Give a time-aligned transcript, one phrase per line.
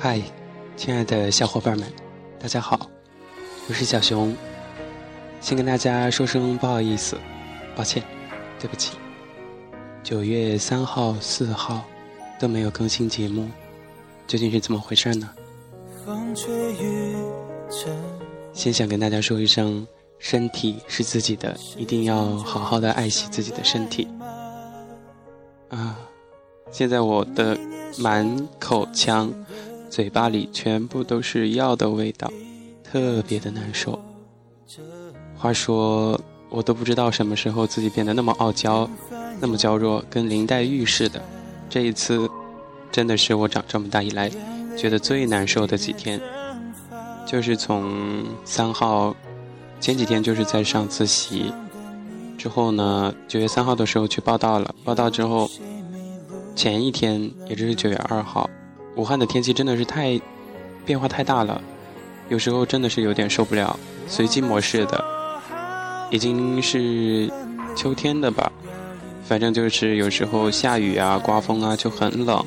[0.00, 0.22] 嗨，
[0.76, 1.92] 亲爱的小伙伴们，
[2.38, 2.88] 大家好，
[3.68, 4.32] 我是小熊。
[5.40, 7.18] 先跟大家说声不好意思，
[7.74, 8.00] 抱歉，
[8.60, 8.96] 对不起。
[10.04, 11.82] 九月三号、四号
[12.38, 13.48] 都没有更新节目，
[14.28, 15.28] 究竟是怎么回事呢？
[18.52, 19.84] 先想跟大家说一声，
[20.20, 24.06] 身体是自己的，一定要好好的爱惜自己的身体。
[25.70, 25.98] 啊，
[26.70, 27.58] 现在我的
[27.98, 29.34] 满口腔。
[29.88, 32.30] 嘴巴里全部都是药的味道，
[32.84, 33.98] 特别的难受。
[35.36, 38.88] 话说，我都不知道什么时候自己变得那么傲娇，
[39.40, 41.22] 那么娇弱，跟林黛玉似的。
[41.70, 42.28] 这一次，
[42.90, 44.30] 真的是我长这么大以来
[44.76, 46.20] 觉得最难受的几天。
[47.26, 49.14] 就是从三号，
[49.80, 51.52] 前几天就是在上自习，
[52.36, 54.74] 之后呢，九月三号的时候去报道了。
[54.84, 55.50] 报道之后，
[56.56, 58.48] 前一天，也就是九月二号。
[58.98, 60.20] 武汉的天气真的是太
[60.84, 61.62] 变化太大了，
[62.28, 63.78] 有时候真的是有点受不了。
[64.08, 65.04] 随机模式的，
[66.10, 67.30] 已经是
[67.76, 68.50] 秋天的吧，
[69.24, 72.44] 反正就是有时候下雨啊、刮风啊就很冷。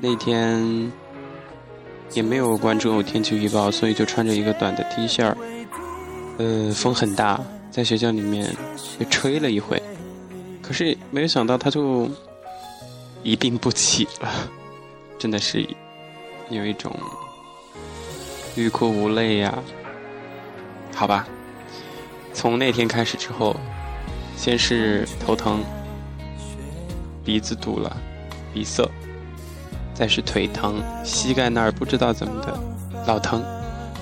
[0.00, 0.92] 那天
[2.12, 5.36] 也没有关注天气预报，所以就穿着一个短的 T 恤儿。
[6.38, 7.40] 呃，风很大，
[7.72, 8.54] 在学校里面
[9.00, 9.82] 被吹了一回，
[10.62, 12.08] 可是没有想到它就
[13.24, 14.30] 一病不起了。
[15.22, 15.64] 真的是
[16.50, 16.92] 有一种
[18.56, 19.56] 欲哭无泪呀，
[20.92, 21.24] 好吧。
[22.34, 23.54] 从那天开始之后，
[24.36, 25.62] 先是头疼，
[27.24, 27.96] 鼻子堵了，
[28.52, 28.84] 鼻塞，
[29.94, 32.58] 再是腿疼，膝盖那儿不知道怎么的
[33.06, 33.44] 老疼。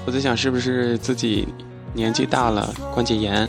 [0.07, 1.47] 我在想是不是自己
[1.93, 3.47] 年纪大了，关节炎。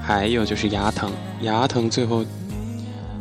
[0.00, 1.10] 还有就是牙疼，
[1.40, 2.24] 牙疼最后。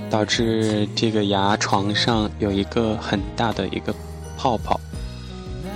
[0.10, 3.94] 导致这个牙床上有一个很大的一个
[4.38, 4.80] 泡泡，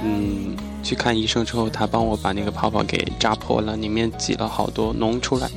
[0.04, 5.50] 嗯，去看医生之后，他帮我把那个泡泡给扎破了，里面挤了好多脓出来。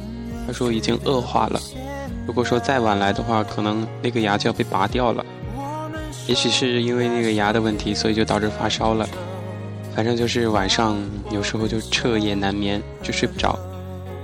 [0.47, 1.61] 他说已经恶化了，
[2.27, 5.25] 如果说再晚来的话，可能那个牙就要被拔掉了。
[6.29, 9.09] 也许是因为那个牙的问题，所以就导致发烧了。
[9.95, 10.97] 反正就是晚上
[11.31, 13.59] 有时候就彻夜难眠，就睡不着，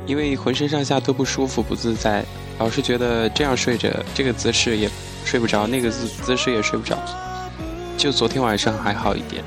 [0.06, 2.24] 因为浑身上下都不舒服、不自在。
[2.58, 4.88] 老是觉得这样睡着，这个姿势也
[5.24, 6.96] 睡不着，那个姿姿势也睡不着。
[7.96, 9.42] 就昨天晚上还好一点。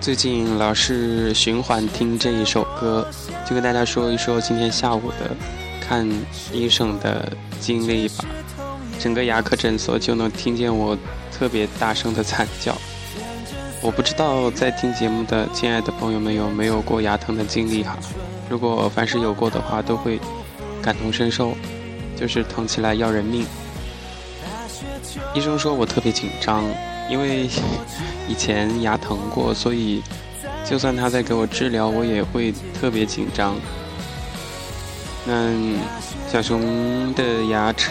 [0.00, 3.08] 最近老是循环听这一首歌，
[3.48, 5.34] 就跟大家说一说今天下午的
[5.80, 6.08] 看
[6.52, 8.24] 医生的经历吧。
[8.98, 10.96] 整个牙科诊所就能听见我
[11.30, 12.76] 特别大声的惨叫。
[13.82, 17.98] 我不知道在听节目的亲爱的朋友们有没有过牙疼的经历哈？
[18.48, 20.20] 如果凡是有过的话，都会
[20.80, 21.52] 感同身受，
[22.16, 23.44] 就是疼起来要人命。
[25.34, 26.64] 医生说我特别紧张，
[27.10, 27.48] 因为
[28.28, 30.00] 以前牙疼过，所以
[30.64, 33.56] 就算他在给我治疗，我也会特别紧张。
[35.24, 35.50] 那
[36.30, 37.90] 小熊的牙齿，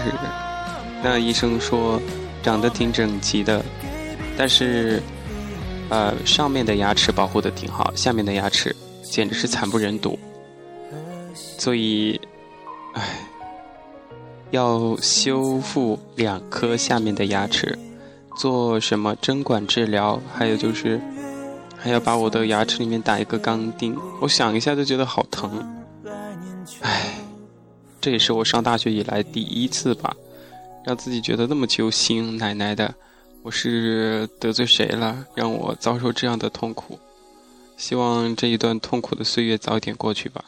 [1.04, 2.02] 那医生说
[2.42, 3.62] 长得挺整齐的，
[4.38, 5.04] 但是。
[5.92, 10.18] 呃，上面的牙齿保护的挺好，下面的牙齿简直是惨不忍睹。
[11.36, 12.18] 所以，
[12.94, 13.28] 唉，
[14.52, 17.78] 要修复两颗下面的牙齿，
[18.38, 20.98] 做什么针管治疗，还有就是
[21.78, 23.94] 还要把我的牙齿里面打一个钢钉。
[24.22, 25.84] 我想一下就觉得好疼。
[26.80, 27.16] 唉，
[28.00, 30.16] 这也是我上大学以来第一次吧，
[30.86, 32.96] 让自己觉得那么揪心，奶奶的。
[33.44, 37.00] 我是得罪谁了，让我遭受这样的痛苦？
[37.76, 40.46] 希望这一段痛苦的岁月早点过去吧。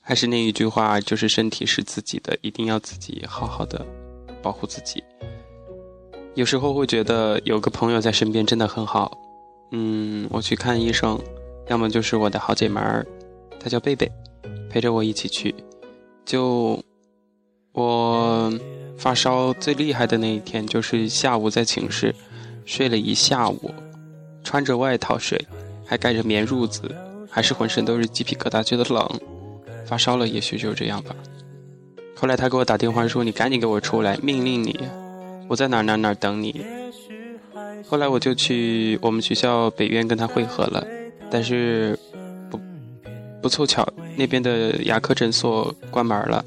[0.00, 3.86] 还是那一句话，就是身体是自己的，一定要自己好好的
[4.42, 5.02] 保护自己。
[6.34, 9.16] 有时候会觉得有个朋友在身边真的很好。
[9.70, 11.16] 嗯，我去看医生，
[11.68, 13.06] 要么就是我的好姐妹儿，
[13.60, 14.10] 她叫贝贝，
[14.68, 15.54] 陪着我一起去。
[16.24, 16.82] 就
[17.72, 18.52] 我。
[18.98, 22.14] 发烧最厉害的那一天，就是下午在寝室
[22.64, 23.74] 睡了一下午，
[24.44, 25.44] 穿着外套睡，
[25.84, 26.94] 还盖着棉褥子，
[27.28, 29.20] 还是浑身都是鸡皮疙瘩，觉得冷。
[29.84, 31.16] 发烧了，也许就这样吧。
[32.14, 34.78] 后来他给我打电话说：“你赶紧给我出来，命令你，
[35.48, 36.64] 我在哪哪哪等你。”
[37.88, 40.86] 后来我就去我们学校北院跟他会合了，
[41.28, 41.98] 但是
[42.48, 42.60] 不
[43.42, 43.84] 不凑巧，
[44.14, 46.44] 那边的牙科诊所关门了。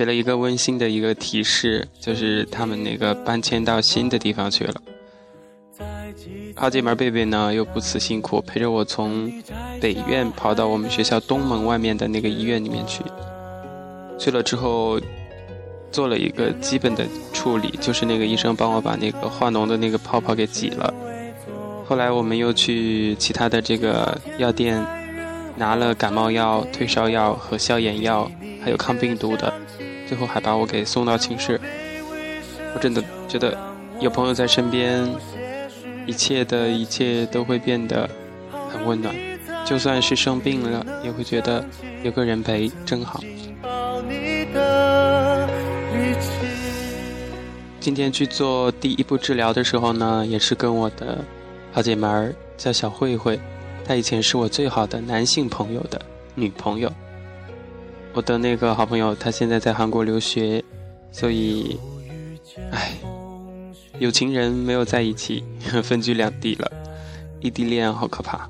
[0.00, 4.74] 给了一个温馨的一个提示，就是他们那个搬迁到新的地方去了。
[6.56, 9.30] 好姐妹贝贝呢，又不辞辛苦陪着我从
[9.78, 13.02] 北院跑到我们学校东门外面的那个医院里面去。
[14.18, 14.98] 去了之后，
[15.92, 17.04] 做了一个基本的
[17.34, 20.94] 处理，就是那个医生帮我把那个化脓的那个泡泡给挤了。
[21.84, 24.82] 后来我们又去其他的这个药店，
[25.56, 28.30] 拿了感冒药、退烧药和消炎药，
[28.64, 29.52] 还有抗病毒的，
[30.10, 31.60] 最后还把我给送到寝室。
[32.74, 33.56] 我真的觉得
[34.00, 35.08] 有朋友在身边，
[36.04, 38.10] 一切的一切都会变得
[38.68, 39.14] 很温暖。
[39.64, 41.64] 就算是生病了，也会觉得
[42.02, 43.20] 有个人陪真好。
[47.78, 51.24] 今天去做第一步治疗的时候呢，也是跟我的
[51.70, 53.38] 好姐妹儿叫小慧慧，
[53.84, 56.02] 她以前是我最好的男性朋友的
[56.34, 56.92] 女朋友。
[58.12, 60.62] 我的那个好朋友，他现在在韩国留学，
[61.12, 61.78] 所以，
[62.72, 62.92] 唉，
[63.98, 65.44] 有情人没有在一起，
[65.82, 66.70] 分居两地了，
[67.40, 68.48] 异地恋好可怕。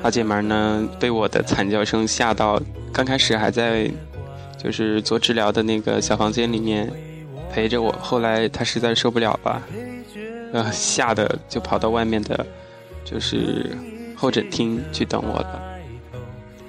[0.00, 2.60] 好姐妹呢，被我的惨叫声吓到，
[2.92, 3.90] 刚开始还在。
[4.56, 6.90] 就是做治疗的那个小房间里面
[7.52, 9.62] 陪着我，后来他实在受不了了，
[10.54, 12.46] 呃，吓得就跑到外面的，
[13.04, 13.76] 就是
[14.16, 15.63] 候诊厅去等我了。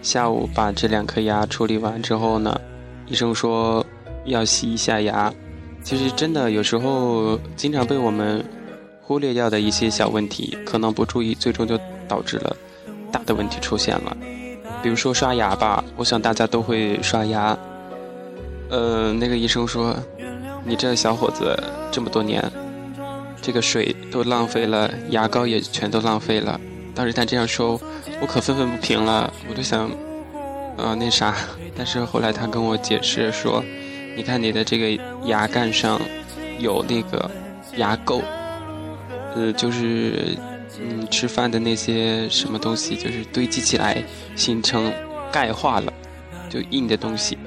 [0.06, 2.62] 下午把这两颗牙处理完之后呢，
[3.08, 3.84] 医生说
[4.26, 5.34] 要洗一下牙。
[5.82, 8.46] 其实真的有时候经常被我们
[9.02, 11.76] 忽略掉的一些小问题，可能不注意，最终就
[12.08, 12.56] 导致了
[13.12, 14.16] 大的问题出现了。
[14.84, 17.58] 比如说刷牙吧，我想大家都会刷牙。
[18.70, 19.96] 呃，那个医生说，
[20.64, 21.58] 你这小伙子
[21.92, 22.44] 这么多年，
[23.42, 26.62] 这个水都浪费了，牙膏也全都浪费了。
[26.96, 27.80] 当时他这样说，
[28.22, 29.32] 我可愤愤不平了。
[29.50, 29.92] 我就想，
[30.78, 31.36] 呃，那啥，
[31.78, 33.62] 但是后来他跟我解释说，
[34.16, 36.00] 你看你的这个牙干上
[36.58, 37.30] 有那个
[37.76, 38.22] 牙垢，
[39.36, 40.38] 呃，就是
[40.80, 44.02] 嗯吃饭的那些什么东西，就是堆积起来
[44.38, 44.90] 形成
[45.32, 45.92] 钙化了，
[46.50, 47.38] 就硬的东西。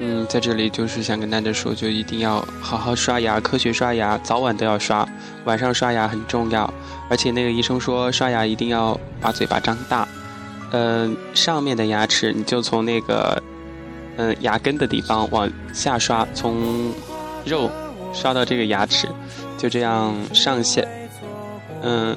[0.00, 5.04] 嗯，在这里就是想跟大家说，就一定要好好刷牙，科学刷牙，早晚都要刷，
[5.44, 6.72] 晚上刷牙很重要。
[7.10, 10.06] 而且那个医生说，刷牙一定要把嘴巴张大，
[10.70, 13.42] 嗯，上面的牙齿你就从那个
[14.16, 16.92] 嗯牙根的地方往下刷，从
[17.44, 17.68] 肉
[18.14, 19.08] 刷到这个牙齿，
[19.56, 20.80] 就这样上下，
[21.82, 22.16] 嗯，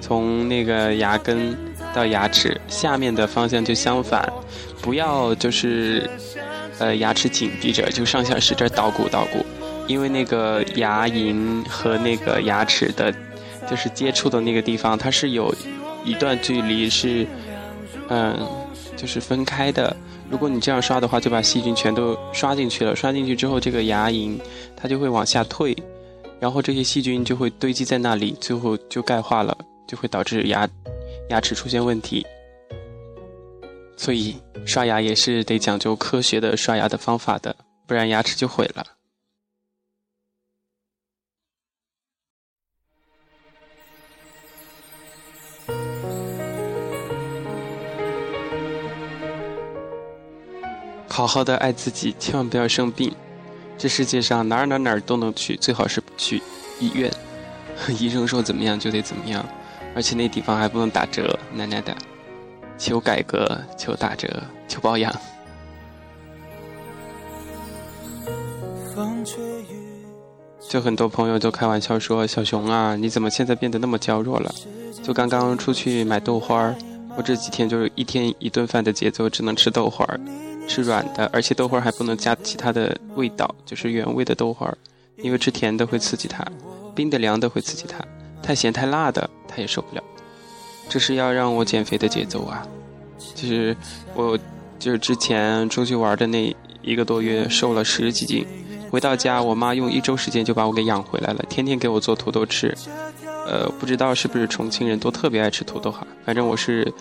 [0.00, 1.56] 从那个牙根
[1.94, 4.28] 到牙齿下面的方向就相反，
[4.82, 6.10] 不要就是。
[6.80, 9.44] 呃，牙齿紧闭着，就上下使劲捣鼓捣鼓，
[9.86, 13.14] 因为那个牙龈和那个牙齿的，
[13.68, 15.54] 就是接触的那个地方，它是有
[16.04, 17.26] 一段距离是，
[18.08, 18.34] 嗯，
[18.96, 19.94] 就是分开的。
[20.30, 22.96] 如果你这样刷的话，就把细菌全都刷进去了。
[22.96, 24.40] 刷进去之后，这个牙龈
[24.74, 25.76] 它就会往下退，
[26.38, 29.54] 然后这些细菌就会堆积在那里，最后就钙化了，
[29.86, 30.66] 就会导致牙
[31.28, 32.24] 牙齿出现问题。
[34.00, 37.54] 所以刷牙也是得讲究科学的刷牙的方法的，
[37.86, 38.82] 不然牙齿就毁了。
[51.06, 53.14] 好好的爱自己，千万不要生病。
[53.76, 56.42] 这世界上哪儿哪儿哪儿都能去，最好是不去
[56.80, 57.12] 医院。
[58.00, 59.46] 医生说怎么样就得怎么样，
[59.94, 61.94] 而且那地方还不能打折，奶奶的。
[62.80, 63.46] 求改革，
[63.76, 65.14] 求打折，求保养。
[70.66, 74.50] 就很多朋友都开玩笑说：“小熊啊，你怎么现在变得那么娇弱了？”
[75.04, 76.74] 就刚刚出去买豆花儿，
[77.18, 80.18] 我这几天就是一天一顿饭的节奏，只能吃豆花儿，
[80.66, 84.78] 吃软的，而且豆花儿还不能加其他的味道，就是原味的豆花儿，
[85.18, 86.42] 因为吃甜的会刺激它，
[86.94, 88.02] 冰的凉的会刺激它，
[88.42, 90.02] 太咸太辣的它也受不了。
[90.90, 92.66] 这是要让我减肥的节奏啊！
[93.36, 93.76] 其实
[94.12, 94.36] 我
[94.76, 98.44] 就是之前出去玩的那一个多月，瘦了十几斤。
[98.90, 102.76] 回到家，我妈用一周时间就把我给养回来了，天天给我做土豆吃。
[103.46, 106.04] 呃，不知道是不是重庆人都特别爱吃土豆哈？
[106.26, 106.92] 反正我是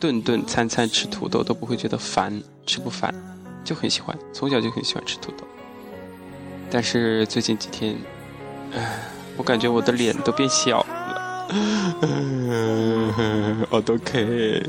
[0.00, 3.14] 顿顿餐餐吃土豆都不会觉得烦，吃不烦，
[3.62, 5.44] 就很喜欢，从小就很喜欢吃土豆。
[6.68, 7.96] 但是最近几天，
[8.74, 8.98] 唉，
[9.36, 10.84] 我感觉我的脸都变小。
[13.70, 14.62] 我都可以。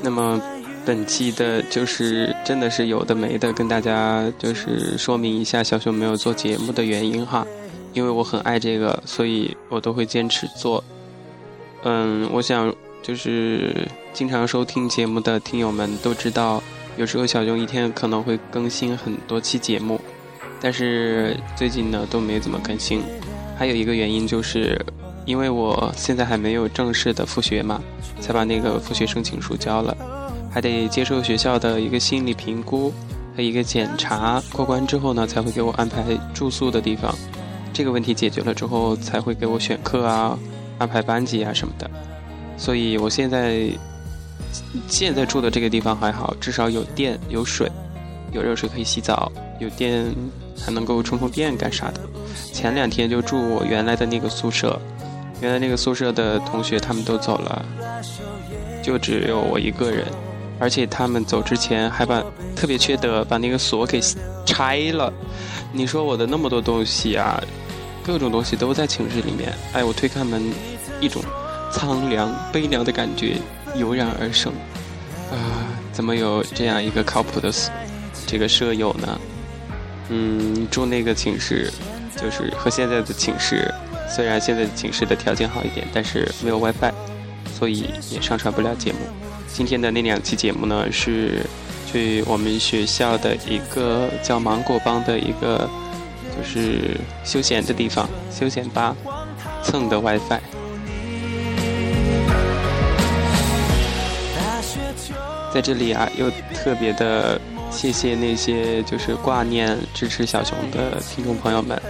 [0.00, 0.40] 那么，
[0.86, 7.46] 本期的就是真的是有的没的，跟大家就是说明一下小熊没有做节目的原因哈。
[7.94, 10.84] 因为我很爱这个，所以我都会坚持做。
[11.82, 12.72] 嗯，我想
[13.02, 16.62] 就是经常收听节目的听友们都知道，
[16.96, 20.00] 有时候小熊一天可能会更新很多期节目。
[20.60, 23.02] 但是最近呢都没怎么更新，
[23.56, 24.80] 还有一个原因就是，
[25.24, 27.80] 因为我现在还没有正式的复学嘛，
[28.20, 29.96] 才把那个复学申请书交了，
[30.50, 32.92] 还得接受学校的一个心理评估
[33.36, 36.02] 和一个检查，过关之后呢，才会给我安排
[36.34, 37.14] 住宿的地方。
[37.72, 40.36] 这个问题解决了之后，才会给我选课啊，
[40.78, 41.88] 安排班级啊什么的。
[42.56, 43.68] 所以我现在
[44.88, 47.70] 现在住的这个地方还好，至少有电有水，
[48.32, 50.12] 有热水可以洗澡，有电
[50.64, 52.00] 还能够充充电干啥的。
[52.52, 54.80] 前两天就住我原来的那个宿舍，
[55.40, 57.64] 原来那个宿舍的同学他们都走了，
[58.82, 60.06] 就只有我一个人，
[60.58, 62.22] 而且他们走之前还把
[62.56, 64.00] 特别缺德把那个锁给
[64.44, 65.12] 拆了。
[65.72, 67.40] 你说我的那么多东西啊！
[68.02, 70.42] 各种东西都在寝室里面，哎，我推开门，
[70.98, 71.22] 一种
[71.70, 73.36] 苍凉悲凉的感觉
[73.74, 74.50] 油然而生。
[75.30, 77.52] 啊，怎么有这样一个靠谱的
[78.26, 79.20] 这个舍友呢？
[80.08, 81.70] 嗯，住那个寝室，
[82.16, 83.72] 就是和现在的寝室，
[84.08, 86.92] 虽然现在的寝室的条件好一点，但是没有 WiFi，
[87.58, 88.98] 所以也上传不了节目。
[89.46, 91.46] 今天的那两期节目呢，是
[91.86, 95.68] 去我们学校的一个叫芒果帮的一个。
[96.36, 98.94] 就是休闲的地方，休闲吧，
[99.64, 100.38] 蹭的 WiFi。
[105.52, 111.80] 在这里啊，又特别的谢谢那些就是挂念支持小熊的听众朋友们。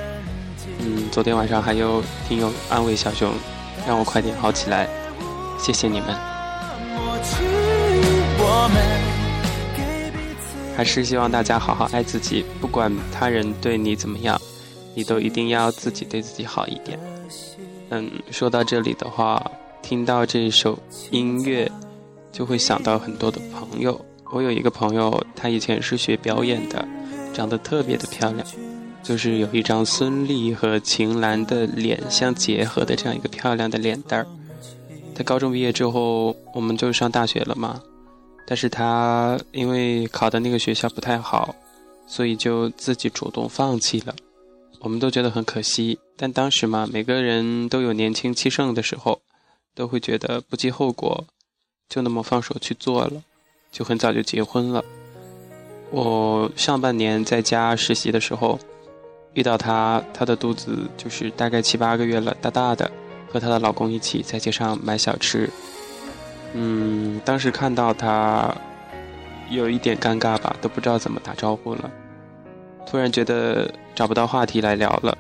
[0.81, 3.33] 嗯，昨天晚上还有听友安慰小熊，
[3.87, 4.89] 让我快点好起来，
[5.59, 6.15] 谢谢你们。
[10.77, 14.41] 还是希望大家好好爱自己，不管他人对你怎么样，
[14.95, 16.99] 你都一定要自己对自己好一点。
[17.89, 19.43] 嗯，说到这里的话，
[19.83, 20.79] 听到这首
[21.11, 21.71] 音乐，
[22.31, 24.01] 就会想到很多的朋友。
[24.31, 26.87] 我有一个朋友，他以前是学表演的，
[27.33, 28.47] 长得特别的漂亮，
[29.03, 34.27] 就是有一张孙俪和秦岚的脸相结合的这样一个漂亮的脸蛋儿。
[35.15, 37.83] 他高中毕业之后，我们就上大学了嘛。
[38.47, 41.55] 但是他因为考的那个学校不太好，
[42.07, 44.15] 所以就自己主动放弃了。
[44.81, 49.21] 我们都觉得很可惜，但当时嘛，每个人都有年轻气盛的时候，
[49.75, 51.27] 都会觉得不计后果，
[51.89, 53.23] 就那么放手去做了，
[53.71, 54.85] 就很早就结婚了。
[55.91, 58.59] 我上半年在家实习的时候，
[59.33, 62.91] 遇到她，她的肚子就是大概七八个月了，大大的，
[63.31, 65.49] 和她的老公一起在街上买小吃。
[66.53, 68.55] 嗯，当时看到她，
[69.51, 71.91] 有一点尴尬吧，都不知道怎么打招呼了。
[72.87, 75.17] 突然觉得找不到话题来聊了。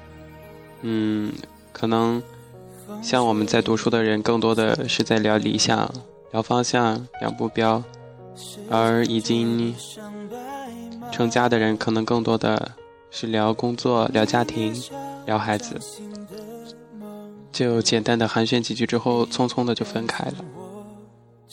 [0.83, 1.33] 嗯，
[1.73, 2.23] 可能
[3.03, 5.91] 像我们在读书的人，更多的是在聊理想、
[6.33, 7.83] 聊方向、聊目标，
[8.71, 9.75] 而已经
[11.13, 12.73] 成家的人，可能更多的
[13.11, 14.75] 是聊工作、聊家庭、
[15.27, 15.81] 聊孩子。
[17.51, 20.35] 就简单的寒暄几句之后，匆匆的就分开了。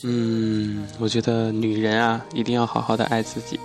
[0.04, 3.60] 嗯，我觉得女人啊，一定要好好的爱自己。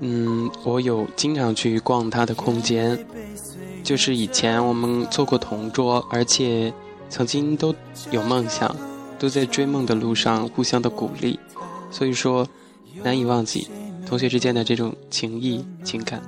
[0.00, 3.04] 嗯，我有经常去逛她的空间，
[3.82, 6.72] 就是以前我们做过同桌，而且
[7.08, 7.74] 曾经都
[8.10, 8.76] 有梦想，
[9.18, 11.38] 都在追梦的路上互相的鼓励，
[11.90, 12.46] 所以说
[13.02, 13.68] 难以忘记
[14.06, 16.22] 同学之间的这种情谊情感。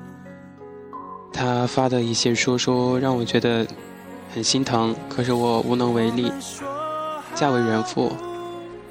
[1.32, 3.66] 他发的一些说说，让我觉得。
[4.34, 6.30] 很心疼，可是我无能为力。
[7.34, 8.12] 嫁为人妇，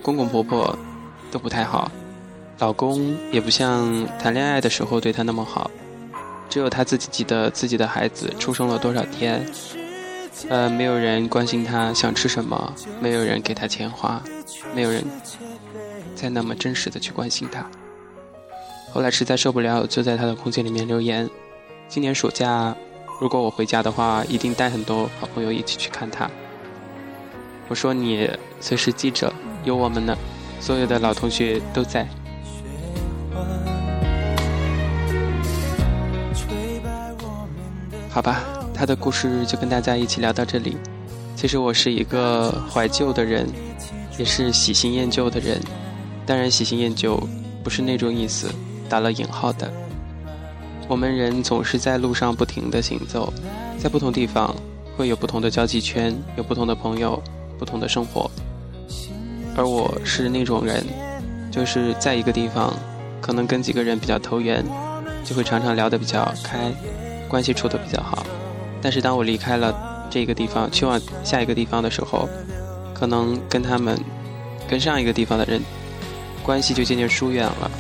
[0.02, 0.76] 公公婆婆
[1.30, 1.92] 都不太好，
[2.58, 5.70] 老公也不像谈恋爱的时候对她那么好。
[6.50, 9.46] 只有她自己记得自己的孩子出生了多少天。
[10.50, 14.22] 呃，没有人关心她想吃什么，没有人给她钱花，
[14.74, 15.04] 没有人
[16.16, 17.66] 再那么真实的去关心她。
[18.92, 21.30] 后来实在受不了，就在她的空间里面留言：
[21.88, 22.76] 今年暑假。
[23.20, 26.30] 如果我回家的话，一定带很多好朋友一起去看他。
[27.68, 28.30] 我说你
[28.62, 30.16] 随时记着，有我们呢，
[30.60, 32.08] 所有的老同学都在。
[38.12, 38.44] 好吧，
[38.78, 40.78] 他的故事就跟大家一起聊到这里。
[41.36, 43.48] 其实我是一个怀旧的人，
[44.20, 45.60] 也是喜新厌旧的人。
[46.28, 47.20] 当然，喜新厌旧
[47.64, 48.50] 不是那种意思，
[48.88, 49.72] 打了引号的。
[50.88, 53.34] 我们人总是在路上不停地行走，
[53.80, 54.56] 在不同地方
[54.96, 57.22] 会有不同的交际圈，有不同的朋友，
[57.58, 58.30] 不同的生活。
[59.56, 60.86] 而我是那种人，
[61.50, 62.72] 就是在一个地方，
[63.20, 64.64] 可能跟几个人比较投缘，
[65.24, 66.72] 就会常常聊得比较开，
[67.28, 68.24] 关系处得比较好。
[68.82, 72.28] 但是当我离开了这个地方，去往下一个地方的时候，
[72.94, 74.00] 可能跟他们，
[74.70, 75.62] 跟上一个地方的人，
[76.44, 77.72] 关系就渐渐疏远了。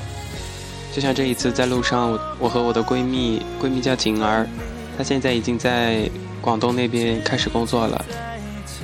[0.94, 4.48] 就像这一次在路上，我我和我的闺蜜，闺蜜叫景儿，
[4.98, 6.10] 她现在已经在
[6.42, 8.04] 广东那边开始工作了。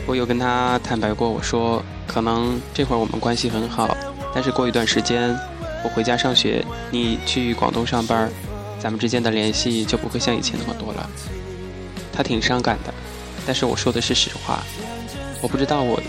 [0.06, 3.98] 我有跟她坦白过，我说可能这会儿我们关系很好，
[4.34, 5.36] 但是过一段时间
[5.84, 8.30] 我回家上学，你去广东上班，
[8.80, 11.10] 咱们之间的联系就不会像以前那么多了。
[12.14, 12.94] 他挺伤感的，
[13.46, 14.64] 但是我说的是实话。
[15.42, 16.02] 我不知道我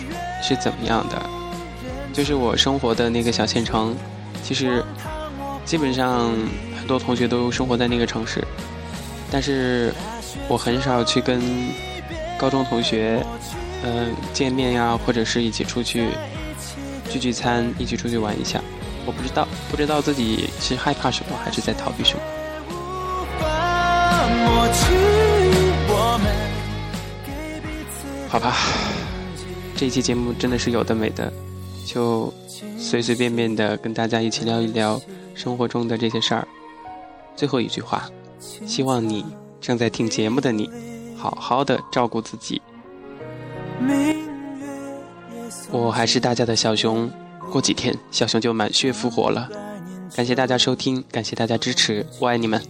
[0.42, 1.20] 是怎么样的，
[2.12, 3.96] 就是我生活的那个小县城，
[4.42, 4.84] 其实
[5.64, 6.30] 基本上
[6.78, 8.44] 很多同学都生活在那个城市，
[9.30, 9.92] 但是
[10.46, 11.40] 我很少去跟
[12.38, 13.24] 高中同学。
[13.86, 16.08] 嗯，见面呀，或者是一起出去
[17.10, 18.58] 聚聚餐，一起出去玩一下。
[19.04, 22.22] 我不知道，不知道自己是害怕什么，还是在逃避什么。
[28.34, 28.52] 好吧，
[29.76, 31.32] 这一期节目真的是有的没的，
[31.86, 32.34] 就
[32.76, 35.00] 随随便便的跟大家一起聊一聊
[35.36, 36.48] 生活中的这些事儿。
[37.36, 38.10] 最后一句话，
[38.66, 39.24] 希望你
[39.60, 40.68] 正在听节目的你，
[41.16, 42.60] 好好的照顾自己。
[45.70, 47.08] 我还是大家的小熊，
[47.52, 49.48] 过几天小熊就满血复活了。
[50.16, 52.60] 感谢大家收听，感谢大家支持，我爱你们。